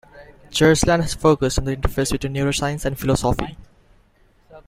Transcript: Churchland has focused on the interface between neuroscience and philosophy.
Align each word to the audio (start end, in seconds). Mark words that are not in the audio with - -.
Churchland 0.49 1.01
has 1.03 1.13
focused 1.13 1.59
on 1.59 1.65
the 1.65 1.77
interface 1.77 2.11
between 2.11 2.33
neuroscience 2.33 2.85
and 2.85 2.97
philosophy. 2.97 3.55